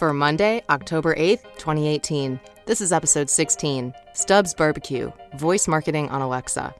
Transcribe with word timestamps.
For 0.00 0.14
Monday, 0.14 0.62
October 0.70 1.14
8th, 1.14 1.42
2018, 1.58 2.40
this 2.64 2.80
is 2.80 2.90
episode 2.90 3.28
16 3.28 3.92
Stubbs 4.14 4.54
Barbecue 4.54 5.12
Voice 5.36 5.68
Marketing 5.68 6.08
on 6.08 6.22
Alexa. 6.22 6.74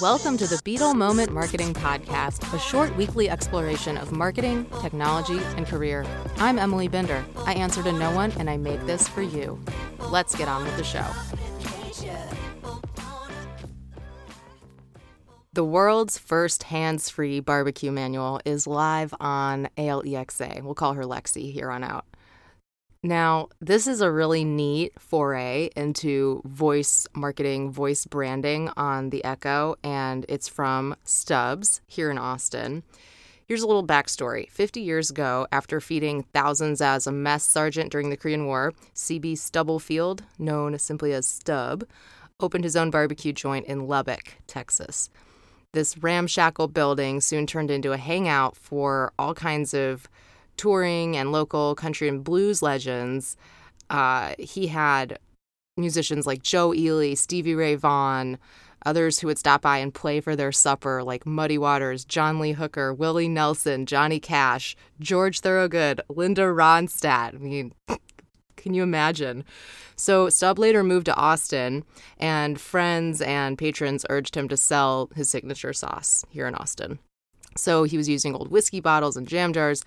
Welcome 0.00 0.38
to 0.38 0.46
the 0.46 0.58
Beetle 0.64 0.94
Moment 0.94 1.32
Marketing 1.32 1.74
Podcast, 1.74 2.50
a 2.54 2.58
short 2.58 2.96
weekly 2.96 3.28
exploration 3.28 3.98
of 3.98 4.10
marketing, 4.10 4.64
technology, 4.80 5.38
and 5.58 5.66
career. 5.66 6.06
I'm 6.38 6.58
Emily 6.58 6.88
Binder. 6.88 7.22
I 7.44 7.52
answer 7.52 7.82
to 7.82 7.92
no 7.92 8.10
one, 8.10 8.32
and 8.38 8.48
I 8.48 8.56
make 8.56 8.80
this 8.86 9.06
for 9.06 9.20
you. 9.20 9.62
Let's 9.98 10.34
get 10.34 10.48
on 10.48 10.64
with 10.64 10.78
the 10.78 10.84
show. 10.84 11.04
The 15.56 15.64
world's 15.64 16.18
first 16.18 16.64
hands 16.64 17.08
free 17.08 17.40
barbecue 17.40 17.90
manual 17.90 18.42
is 18.44 18.66
live 18.66 19.14
on 19.18 19.70
ALEXA. 19.78 20.60
We'll 20.60 20.74
call 20.74 20.92
her 20.92 21.04
Lexi 21.04 21.50
here 21.50 21.70
on 21.70 21.82
out. 21.82 22.04
Now, 23.02 23.48
this 23.58 23.86
is 23.86 24.02
a 24.02 24.12
really 24.12 24.44
neat 24.44 24.92
foray 25.00 25.70
into 25.74 26.42
voice 26.44 27.08
marketing, 27.14 27.72
voice 27.72 28.04
branding 28.04 28.68
on 28.76 29.08
the 29.08 29.24
Echo, 29.24 29.76
and 29.82 30.26
it's 30.28 30.46
from 30.46 30.94
Stubbs 31.04 31.80
here 31.86 32.10
in 32.10 32.18
Austin. 32.18 32.82
Here's 33.46 33.62
a 33.62 33.66
little 33.66 33.86
backstory. 33.86 34.50
50 34.50 34.82
years 34.82 35.08
ago, 35.08 35.46
after 35.50 35.80
feeding 35.80 36.24
thousands 36.34 36.82
as 36.82 37.06
a 37.06 37.12
mess 37.12 37.44
sergeant 37.44 37.90
during 37.90 38.10
the 38.10 38.18
Korean 38.18 38.44
War, 38.44 38.74
C.B. 38.92 39.36
Stubblefield, 39.36 40.22
known 40.38 40.78
simply 40.78 41.14
as 41.14 41.26
Stub, 41.26 41.84
opened 42.40 42.64
his 42.64 42.76
own 42.76 42.90
barbecue 42.90 43.32
joint 43.32 43.64
in 43.64 43.86
Lubbock, 43.86 44.34
Texas. 44.46 45.08
This 45.76 45.98
ramshackle 45.98 46.68
building 46.68 47.20
soon 47.20 47.46
turned 47.46 47.70
into 47.70 47.92
a 47.92 47.98
hangout 47.98 48.56
for 48.56 49.12
all 49.18 49.34
kinds 49.34 49.74
of 49.74 50.08
touring 50.56 51.18
and 51.18 51.32
local 51.32 51.74
country 51.74 52.08
and 52.08 52.24
blues 52.24 52.62
legends. 52.62 53.36
Uh, 53.90 54.32
he 54.38 54.68
had 54.68 55.18
musicians 55.76 56.26
like 56.26 56.42
Joe 56.42 56.72
Ely, 56.72 57.12
Stevie 57.12 57.54
Ray 57.54 57.74
Vaughan, 57.74 58.38
others 58.86 59.18
who 59.18 59.26
would 59.26 59.36
stop 59.36 59.60
by 59.60 59.76
and 59.76 59.92
play 59.92 60.18
for 60.22 60.34
their 60.34 60.50
supper, 60.50 61.02
like 61.02 61.26
Muddy 61.26 61.58
Waters, 61.58 62.06
John 62.06 62.40
Lee 62.40 62.52
Hooker, 62.52 62.94
Willie 62.94 63.28
Nelson, 63.28 63.84
Johnny 63.84 64.18
Cash, 64.18 64.76
George 64.98 65.40
Thorogood, 65.40 66.00
Linda 66.08 66.44
Ronstadt. 66.44 67.34
I 67.34 67.36
mean, 67.38 67.74
can 68.66 68.74
you 68.74 68.82
imagine? 68.82 69.44
So 69.94 70.28
Stubb 70.28 70.58
later 70.58 70.82
moved 70.82 71.06
to 71.06 71.14
Austin, 71.14 71.84
and 72.18 72.60
friends 72.60 73.22
and 73.22 73.56
patrons 73.56 74.04
urged 74.10 74.36
him 74.36 74.48
to 74.48 74.56
sell 74.56 75.08
his 75.14 75.30
signature 75.30 75.72
sauce 75.72 76.24
here 76.30 76.48
in 76.48 76.56
Austin. 76.56 76.98
So 77.56 77.84
he 77.84 77.96
was 77.96 78.08
using 78.08 78.34
old 78.34 78.50
whiskey 78.50 78.80
bottles 78.80 79.16
and 79.16 79.28
jam 79.28 79.52
jars 79.52 79.84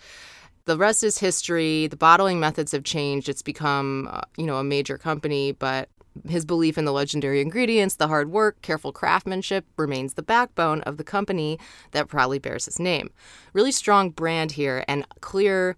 the 0.66 0.78
rest 0.78 1.04
is 1.04 1.18
history. 1.18 1.88
The 1.88 1.98
bottling 1.98 2.40
methods 2.40 2.74
have 2.74 2.84
changed. 2.84 3.28
It's 3.28 3.42
become, 3.42 4.08
uh, 4.12 4.22
you 4.38 4.46
know, 4.46 4.58
a 4.58 4.64
major 4.64 5.00
company, 5.00 5.52
but 5.52 5.90
his 6.28 6.46
belief 6.46 6.78
in 6.78 6.86
the 6.86 6.92
legendary 6.92 7.42
ingredients, 7.42 7.96
the 7.96 8.08
hard 8.08 8.30
work, 8.32 8.62
careful 8.62 8.92
craftsmanship 8.92 9.66
remains 9.78 10.14
the 10.14 10.22
backbone 10.22 10.82
of 10.82 10.98
the 10.98 11.04
company 11.04 11.58
that 11.92 12.08
proudly 12.08 12.38
bears 12.38 12.66
his 12.66 12.80
name. 12.80 13.10
Really 13.54 13.72
strong 13.72 14.12
brand 14.12 14.52
here 14.52 14.86
and 14.88 15.08
clear 15.22 15.76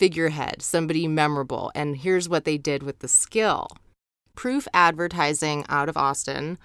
figurehead, 0.00 0.62
somebody 0.62 1.06
memorable. 1.06 1.70
And 1.74 1.94
here's 1.94 2.26
what 2.26 2.46
they 2.46 2.56
did 2.56 2.82
with 2.82 3.00
the 3.00 3.06
skill. 3.06 3.68
Proof 4.34 4.66
Advertising 4.72 5.66
out 5.68 5.90
of 5.90 5.96
Austin 5.98 6.56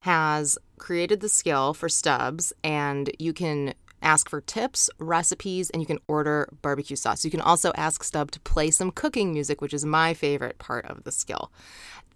has 0.00 0.58
created 0.76 1.20
the 1.20 1.28
skill 1.28 1.72
for 1.72 1.88
Stubbs, 1.88 2.52
and 2.64 3.08
you 3.20 3.32
can 3.32 3.74
ask 4.02 4.28
for 4.28 4.40
tips, 4.40 4.90
recipes, 4.98 5.70
and 5.70 5.80
you 5.80 5.86
can 5.86 6.00
order 6.08 6.48
barbecue 6.62 6.96
sauce. 6.96 7.24
You 7.24 7.30
can 7.30 7.40
also 7.40 7.70
ask 7.76 8.02
Stubb 8.02 8.32
to 8.32 8.40
play 8.40 8.72
some 8.72 8.90
cooking 8.90 9.32
music, 9.32 9.60
which 9.60 9.74
is 9.74 9.84
my 9.84 10.12
favorite 10.12 10.58
part 10.58 10.84
of 10.86 11.04
the 11.04 11.12
skill. 11.12 11.52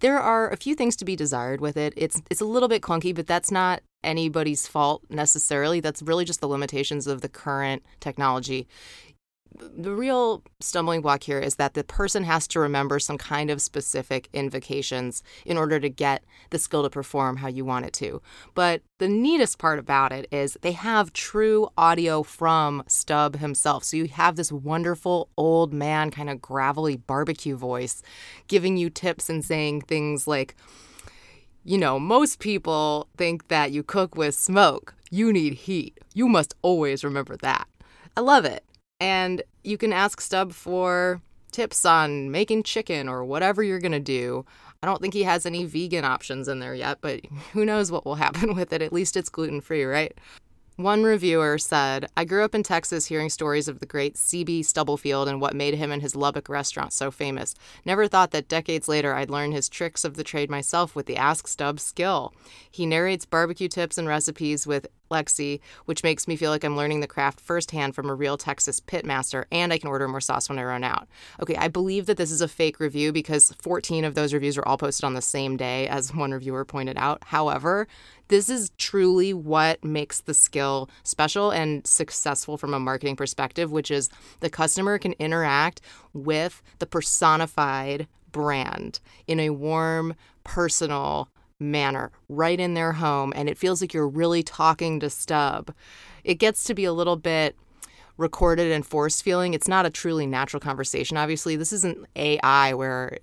There 0.01 0.19
are 0.19 0.51
a 0.51 0.57
few 0.57 0.75
things 0.75 0.97
to 0.97 1.05
be 1.05 1.15
desired 1.15 1.61
with 1.61 1.77
it. 1.77 1.95
It's 1.97 2.21
it's 2.33 2.41
a 2.41 2.45
little 2.47 2.69
bit 2.69 2.83
clunky, 2.83 3.15
but 3.15 3.29
that's 3.29 3.53
not 3.53 3.81
anybody's 4.03 4.67
fault 4.67 5.05
necessarily. 5.09 5.79
That's 5.79 6.03
really 6.03 6.25
just 6.25 6.41
the 6.41 6.49
limitations 6.49 7.07
of 7.07 7.21
the 7.21 7.29
current 7.29 7.84
technology 8.01 8.67
the 9.59 9.92
real 9.92 10.42
stumbling 10.60 11.00
block 11.00 11.22
here 11.22 11.38
is 11.38 11.56
that 11.56 11.75
the 11.75 11.84
person 11.84 12.25
has 12.25 12.47
to 12.48 12.60
remember 12.60 12.98
some 12.98 13.19
kind 13.19 13.50
of 13.50 13.62
specific 13.62 14.28
invocations 14.32 15.22
in 15.47 15.56
order 15.56 15.78
to 15.78 15.88
get 15.88 16.25
the 16.50 16.59
skill 16.59 16.82
to 16.82 16.91
perform 16.91 17.37
how 17.37 17.48
you 17.48 17.65
want 17.65 17.87
it 17.87 17.92
to. 17.94 18.20
But 18.54 18.82
the 18.98 19.09
neatest 19.09 19.59
part 19.59 19.78
about 19.78 20.12
it 20.12 20.26
is 20.32 20.59
they 20.62 20.72
have 20.72 21.12
true 21.12 21.69
audio 21.78 22.22
from 22.22 22.82
Stubb 22.87 23.37
himself. 23.37 23.84
So 23.84 23.97
you 23.97 24.09
have 24.09 24.37
this 24.37 24.50
wonderful 24.50 25.28
old 25.37 25.72
man, 25.72 26.10
kind 26.10 26.31
of 26.31 26.42
gravelly 26.42 26.97
barbecue 26.97 27.56
voice 27.56 28.03
giving 28.48 28.76
you 28.76 28.91
tips 28.91 29.31
and 29.31 29.44
saying 29.44 29.82
things 29.82 30.26
like, 30.26 30.56
you 31.65 31.78
know, 31.78 31.98
most 31.98 32.41
people 32.41 33.09
think 33.16 33.48
that 33.48 33.72
you 33.72 33.82
cook 33.82 34.16
with 34.16 34.34
smoke. 34.34 34.94
You 35.10 35.32
need 35.32 35.54
heat. 35.54 35.98
You 36.12 36.28
must 36.28 36.54
always 36.62 37.04
remember 37.04 37.36
that. 37.38 37.69
I 38.16 38.21
love 38.21 38.44
it. 38.44 38.65
And 39.04 39.42
you 39.62 39.76
can 39.76 39.92
ask 39.92 40.19
Stubb 40.19 40.54
for 40.54 41.20
tips 41.50 41.84
on 41.84 42.31
making 42.31 42.62
chicken 42.62 43.06
or 43.06 43.22
whatever 43.22 43.62
you're 43.62 43.78
going 43.78 43.92
to 43.92 44.00
do. 44.00 44.47
I 44.82 44.87
don't 44.87 45.03
think 45.03 45.12
he 45.12 45.25
has 45.25 45.44
any 45.44 45.66
vegan 45.66 46.06
options 46.06 46.48
in 46.48 46.59
there 46.59 46.75
yet, 46.75 46.98
but 47.03 47.20
who 47.53 47.66
knows 47.66 47.92
what 47.92 48.06
will 48.06 48.15
happen 48.15 48.54
with 48.56 48.72
it. 48.72 48.81
At 48.81 48.94
least 48.94 49.15
it's 49.15 49.28
gluten 49.28 49.60
free, 49.60 49.84
right? 49.84 50.16
One 50.76 51.04
reviewer 51.04 51.59
said, 51.59 52.09
I 52.16 52.25
grew 52.25 52.44
up 52.44 52.54
in 52.54 52.62
Texas 52.62 53.04
hearing 53.06 53.28
stories 53.28 53.69
of 53.69 53.78
the 53.78 53.87
great 53.87 54.16
C.B. 54.16 54.62
Stubblefield 54.62 55.28
and 55.28 55.38
what 55.38 55.54
made 55.54 55.75
him 55.75 55.92
and 55.92 56.00
his 56.00 56.16
Lubbock 56.16 56.48
restaurant 56.48 56.94
so 56.94 57.10
famous. 57.10 57.54
Never 57.84 58.09
thought 58.09 58.31
that 58.31 58.48
decades 58.48 58.88
later 58.88 59.15
I'd 59.15 59.31
learn 59.31 59.53
his 59.53 59.69
tricks 59.69 60.03
of 60.03 60.15
the 60.15 60.25
trade 60.25 60.50
myself 60.50 60.97
with 60.97 61.04
the 61.04 61.19
Ask 61.19 61.47
Stubb 61.47 61.78
skill. 61.78 62.34
He 62.71 62.86
narrates 62.86 63.26
barbecue 63.26 63.69
tips 63.69 63.98
and 63.98 64.09
recipes 64.09 64.66
with 64.66 64.88
Lexi, 65.10 65.60
which 65.84 66.03
makes 66.03 66.26
me 66.26 66.37
feel 66.37 66.50
like 66.50 66.65
I'm 66.65 66.76
learning 66.76 67.00
the 67.00 67.06
craft 67.06 67.41
firsthand 67.41 67.94
from 67.94 68.09
a 68.09 68.15
real 68.15 68.37
Texas 68.37 68.81
pitmaster, 68.81 69.44
and 69.50 69.72
I 69.72 69.78
can 69.78 69.88
order 69.88 70.09
more 70.09 70.20
sauce 70.20 70.48
when 70.48 70.59
I 70.59 70.65
run 70.65 70.84
out. 70.84 71.09
Okay, 71.41 71.56
I 71.56 71.69
believe 71.69 72.06
that 72.06 72.16
this 72.16 72.31
is 72.31 72.41
a 72.41 72.48
fake 72.48 72.81
review 72.81 73.12
because 73.12 73.53
14 73.60 74.04
of 74.04 74.15
those 74.15 74.32
reviews 74.32 74.56
were 74.56 74.66
all 74.66 74.78
posted 74.78 75.04
on 75.04 75.15
the 75.15 75.22
same 75.22 75.56
day, 75.56 75.88
as 75.88 76.15
one 76.15 76.32
reviewer 76.32 76.65
pointed 76.65 76.97
out. 76.97 77.22
However, 77.26 77.87
this 78.28 78.48
is 78.48 78.70
truly 78.78 79.34
what 79.34 79.84
makes 79.84 80.20
the 80.20 80.34
skill 80.34 80.88
special 81.03 81.50
and 81.50 81.86
successful 81.86 82.56
from 82.56 82.72
a 82.72 82.81
marketing 82.81 83.16
perspective, 83.16 83.71
which 83.71 83.91
is 83.91 84.09
the 84.41 84.50
customer 84.50 84.98
can 84.98 85.12
interact 85.19 85.81
with 86.12 86.62
the 86.78 86.86
personified 86.86 88.09
brand 88.32 89.00
in 89.26 89.38
a 89.41 89.50
warm, 89.50 90.15
personal 90.42 91.28
manner 91.60 92.10
right 92.28 92.59
in 92.59 92.75
their 92.75 92.92
home. 92.92 93.32
And 93.37 93.48
it 93.48 93.59
feels 93.59 93.81
like 93.81 93.94
you're 93.94 94.09
really 94.09 94.42
talking 94.42 95.00
to 95.00 95.10
Stubb. 95.10 95.75
It 96.25 96.34
gets 96.34 96.65
to 96.65 96.75
be 96.75 96.84
a 96.84 96.92
little 96.92 97.16
bit 97.16 97.56
recorded 98.16 98.70
and 98.70 98.87
forced 98.87 99.22
feeling. 99.22 99.54
It's 99.54 99.69
not 99.69 99.87
a 99.87 99.91
truly 99.91 100.26
natural 100.26 100.60
conversation, 100.60 101.16
obviously. 101.16 101.56
This 101.56 101.72
isn't 101.72 102.06
AI 102.16 102.75
where 102.75 103.19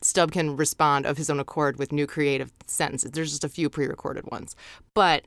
Stubb 0.00 0.32
can 0.32 0.56
respond 0.56 1.06
of 1.06 1.16
his 1.16 1.28
own 1.28 1.40
accord 1.40 1.78
with 1.78 1.92
new 1.92 2.06
creative 2.06 2.52
sentences. 2.66 3.10
There's 3.10 3.30
just 3.30 3.44
a 3.44 3.48
few 3.48 3.68
pre 3.68 3.86
recorded 3.86 4.30
ones. 4.30 4.54
But 4.94 5.24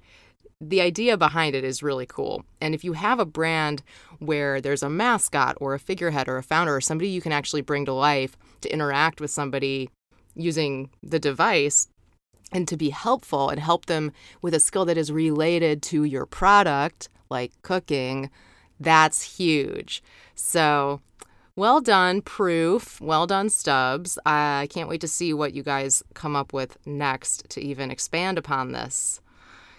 the 0.62 0.82
idea 0.82 1.18
behind 1.18 1.56
it 1.56 1.64
is 1.64 1.82
really 1.82 2.06
cool. 2.06 2.46
And 2.62 2.76
if 2.76 2.84
you 2.84 2.94
have 2.94 3.20
a 3.20 3.26
brand 3.26 3.82
where 4.20 4.62
there's 4.62 4.84
a 4.84 4.90
mascot 4.90 5.58
or 5.60 5.74
a 5.74 5.80
figurehead 5.80 6.28
or 6.28 6.38
a 6.38 6.44
founder 6.44 6.76
or 6.76 6.82
somebody 6.82 7.10
you 7.10 7.22
can 7.22 7.32
actually 7.32 7.62
bring 7.62 7.86
to 7.86 7.94
life 7.94 8.38
to 8.62 8.72
interact 8.72 9.20
with 9.20 9.32
somebody 9.32 9.90
using 10.36 10.92
the 11.02 11.20
device 11.20 11.88
and 12.52 12.68
to 12.68 12.78
be 12.78 12.90
helpful 12.90 13.50
and 13.50 13.60
help 13.60 13.86
them 13.86 14.12
with 14.42 14.54
a 14.54 14.60
skill 14.60 14.86
that 14.86 14.98
is 14.98 15.12
related 15.12 15.82
to 15.84 16.04
your 16.04 16.26
product, 16.26 17.10
like 17.30 17.52
cooking, 17.62 18.30
that's 18.80 19.38
huge. 19.38 20.04
So, 20.36 21.02
well 21.56 21.82
done, 21.82 22.22
Proof. 22.22 23.00
Well 23.02 23.28
done, 23.28 23.50
Stubbs. 23.50 24.18
I 24.26 24.68
can't 24.72 24.90
wait 24.90 25.02
to 25.02 25.08
see 25.08 25.34
what 25.34 25.54
you 25.54 25.64
guys 25.64 26.02
come 26.14 26.36
up 26.36 26.54
with 26.54 26.78
next 26.86 27.50
to 27.50 27.62
even 27.62 27.92
expand 27.92 28.38
upon 28.38 28.72
this. 28.72 29.22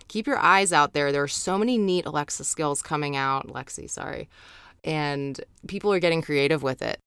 Keep 0.08 0.26
your 0.26 0.38
eyes 0.38 0.72
out 0.72 0.92
there. 0.92 1.10
There 1.10 1.22
are 1.22 1.28
so 1.28 1.56
many 1.56 1.78
neat 1.78 2.04
Alexa 2.04 2.44
skills 2.44 2.82
coming 2.82 3.16
out. 3.16 3.48
Lexi, 3.48 3.88
sorry. 3.88 4.28
And 4.84 5.40
people 5.66 5.92
are 5.92 6.00
getting 6.00 6.22
creative 6.22 6.62
with 6.62 6.82
it. 6.82 6.98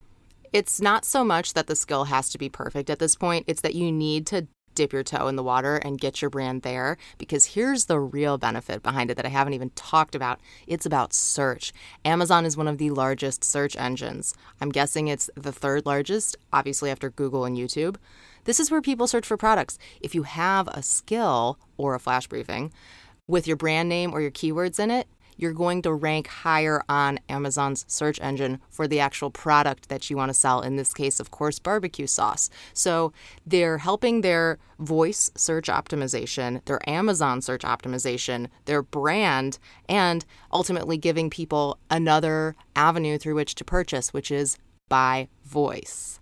It's 0.51 0.81
not 0.81 1.05
so 1.05 1.23
much 1.23 1.53
that 1.53 1.67
the 1.67 1.75
skill 1.75 2.05
has 2.05 2.29
to 2.29 2.37
be 2.37 2.49
perfect 2.49 2.89
at 2.89 2.99
this 2.99 3.15
point, 3.15 3.45
it's 3.47 3.61
that 3.61 3.75
you 3.75 3.91
need 3.91 4.25
to 4.27 4.47
dip 4.75 4.93
your 4.93 5.03
toe 5.03 5.27
in 5.27 5.35
the 5.35 5.43
water 5.43 5.77
and 5.77 5.99
get 5.99 6.21
your 6.21 6.29
brand 6.29 6.61
there 6.61 6.97
because 7.17 7.45
here's 7.45 7.85
the 7.85 7.99
real 7.99 8.37
benefit 8.37 8.83
behind 8.83 9.09
it 9.09 9.15
that 9.15 9.25
I 9.25 9.29
haven't 9.29 9.53
even 9.53 9.71
talked 9.71 10.15
about. 10.15 10.39
It's 10.67 10.85
about 10.85 11.13
search. 11.13 11.73
Amazon 12.03 12.45
is 12.45 12.57
one 12.57 12.67
of 12.67 12.77
the 12.77 12.91
largest 12.91 13.43
search 13.43 13.75
engines. 13.75 14.35
I'm 14.61 14.69
guessing 14.69 15.07
it's 15.07 15.29
the 15.35 15.51
third 15.51 15.85
largest, 15.85 16.37
obviously 16.53 16.91
after 16.91 17.09
Google 17.09 17.45
and 17.45 17.57
YouTube. 17.57 17.95
This 18.43 18.59
is 18.59 18.69
where 18.69 18.81
people 18.81 19.07
search 19.07 19.25
for 19.25 19.37
products. 19.37 19.79
If 20.01 20.13
you 20.13 20.23
have 20.23 20.67
a 20.67 20.83
skill 20.83 21.57
or 21.77 21.95
a 21.95 21.99
flash 21.99 22.27
briefing 22.27 22.71
with 23.27 23.47
your 23.47 23.57
brand 23.57 23.89
name 23.89 24.13
or 24.13 24.21
your 24.21 24.31
keywords 24.31 24.79
in 24.79 24.91
it, 24.91 25.07
you're 25.37 25.53
going 25.53 25.81
to 25.83 25.93
rank 25.93 26.27
higher 26.27 26.83
on 26.87 27.19
Amazon's 27.29 27.85
search 27.87 28.19
engine 28.21 28.61
for 28.69 28.87
the 28.87 28.99
actual 28.99 29.29
product 29.29 29.89
that 29.89 30.09
you 30.09 30.17
want 30.17 30.29
to 30.29 30.33
sell. 30.33 30.61
In 30.61 30.75
this 30.75 30.93
case, 30.93 31.19
of 31.19 31.31
course, 31.31 31.59
barbecue 31.59 32.07
sauce. 32.07 32.49
So 32.73 33.13
they're 33.45 33.79
helping 33.79 34.21
their 34.21 34.57
voice 34.79 35.31
search 35.35 35.67
optimization, 35.67 36.63
their 36.65 36.87
Amazon 36.89 37.41
search 37.41 37.61
optimization, 37.61 38.47
their 38.65 38.81
brand, 38.81 39.59
and 39.87 40.25
ultimately 40.51 40.97
giving 40.97 41.29
people 41.29 41.77
another 41.89 42.55
avenue 42.75 43.17
through 43.17 43.35
which 43.35 43.55
to 43.55 43.63
purchase, 43.63 44.13
which 44.13 44.31
is 44.31 44.57
by 44.89 45.27
voice. 45.45 46.19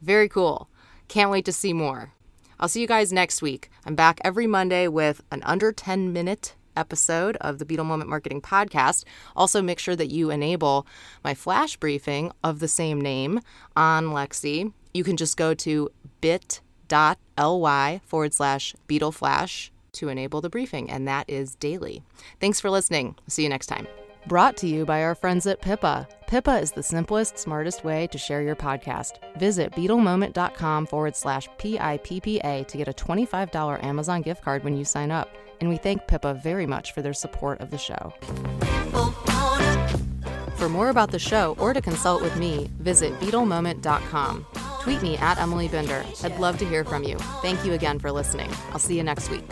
Very 0.00 0.28
cool. 0.28 0.68
Can't 1.08 1.30
wait 1.30 1.44
to 1.46 1.52
see 1.52 1.72
more. 1.72 2.12
I'll 2.60 2.68
see 2.68 2.80
you 2.80 2.88
guys 2.88 3.12
next 3.12 3.40
week. 3.40 3.70
I'm 3.86 3.94
back 3.94 4.20
every 4.24 4.46
Monday 4.46 4.88
with 4.88 5.22
an 5.30 5.42
under 5.44 5.72
10 5.72 6.12
minute 6.12 6.54
episode 6.78 7.36
of 7.40 7.58
the 7.58 7.64
Beetle 7.64 7.84
Moment 7.84 8.08
Marketing 8.08 8.40
Podcast. 8.40 9.04
Also, 9.36 9.60
make 9.60 9.78
sure 9.78 9.96
that 9.96 10.10
you 10.10 10.30
enable 10.30 10.86
my 11.24 11.34
flash 11.34 11.76
briefing 11.76 12.32
of 12.42 12.60
the 12.60 12.68
same 12.68 13.00
name 13.00 13.40
on 13.76 14.06
Lexi. 14.06 14.72
You 14.94 15.04
can 15.04 15.16
just 15.16 15.36
go 15.36 15.52
to 15.54 15.90
bit.ly 16.20 18.00
forward 18.06 18.32
slash 18.32 18.74
Beetle 18.86 19.12
Flash 19.12 19.70
to 19.92 20.08
enable 20.08 20.40
the 20.40 20.50
briefing, 20.50 20.90
and 20.90 21.06
that 21.08 21.28
is 21.28 21.54
daily. 21.56 22.02
Thanks 22.40 22.60
for 22.60 22.70
listening. 22.70 23.16
See 23.26 23.42
you 23.42 23.48
next 23.48 23.66
time. 23.66 23.86
Brought 24.26 24.56
to 24.58 24.66
you 24.66 24.84
by 24.84 25.02
our 25.04 25.14
friends 25.14 25.46
at 25.46 25.62
Pippa. 25.62 26.08
Pippa 26.26 26.58
is 26.58 26.72
the 26.72 26.82
simplest, 26.82 27.38
smartest 27.38 27.84
way 27.84 28.06
to 28.08 28.18
share 28.18 28.42
your 28.42 28.56
podcast. 28.56 29.12
Visit 29.38 29.72
beetlemoment.com 29.72 30.86
forward 30.86 31.16
slash 31.16 31.48
P-I-P-P-A 31.58 32.64
to 32.64 32.76
get 32.76 32.88
a 32.88 32.92
$25 32.92 33.82
Amazon 33.82 34.22
gift 34.22 34.42
card 34.42 34.64
when 34.64 34.76
you 34.76 34.84
sign 34.84 35.10
up. 35.10 35.34
And 35.60 35.70
we 35.70 35.76
thank 35.76 36.06
Pippa 36.06 36.34
very 36.34 36.66
much 36.66 36.92
for 36.92 37.02
their 37.02 37.14
support 37.14 37.60
of 37.60 37.70
the 37.70 37.78
show. 37.78 38.12
For 40.56 40.68
more 40.68 40.90
about 40.90 41.10
the 41.12 41.18
show 41.18 41.56
or 41.58 41.72
to 41.72 41.80
consult 41.80 42.20
with 42.20 42.36
me, 42.36 42.68
visit 42.78 43.18
beetlemoment.com. 43.20 44.46
Tweet 44.80 45.02
me 45.02 45.16
at 45.16 45.38
Emily 45.38 45.68
Binder. 45.68 46.04
I'd 46.22 46.38
love 46.38 46.58
to 46.58 46.68
hear 46.68 46.84
from 46.84 47.04
you. 47.04 47.16
Thank 47.42 47.64
you 47.64 47.72
again 47.72 47.98
for 47.98 48.10
listening. 48.12 48.50
I'll 48.72 48.78
see 48.78 48.96
you 48.96 49.02
next 49.02 49.30
week. 49.30 49.44